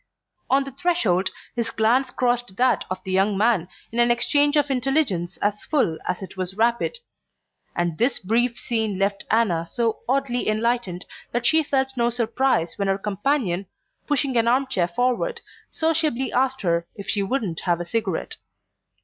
On 0.49 0.63
the 0.63 0.71
threshold 0.71 1.29
his 1.55 1.69
glance 1.69 2.09
crossed 2.09 2.57
that 2.57 2.85
of 2.89 3.03
the 3.03 3.11
young 3.11 3.37
man 3.37 3.67
in 3.91 3.99
an 3.99 4.09
exchange 4.09 4.57
of 4.57 4.71
intelligence 4.71 5.37
as 5.43 5.63
full 5.63 5.99
as 6.07 6.23
it 6.23 6.35
was 6.35 6.55
rapid; 6.57 6.97
and 7.75 7.99
this 7.99 8.17
brief 8.17 8.57
scene 8.57 8.97
left 8.97 9.25
Anna 9.29 9.63
so 9.67 9.99
oddly 10.09 10.49
enlightened 10.49 11.05
that 11.33 11.45
she 11.45 11.61
felt 11.61 11.89
no 11.95 12.09
surprise 12.09 12.79
when 12.79 12.87
her 12.87 12.97
companion, 12.97 13.67
pushing 14.07 14.35
an 14.37 14.47
arm 14.47 14.65
chair 14.65 14.87
forward, 14.87 15.41
sociably 15.69 16.33
asked 16.33 16.61
her 16.63 16.87
if 16.95 17.07
she 17.07 17.21
wouldn't 17.21 17.59
have 17.59 17.79
a 17.79 17.85
cigarette. 17.85 18.37